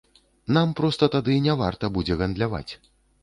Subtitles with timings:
[0.55, 2.71] Нам проста тады няварта будзе гандляваць.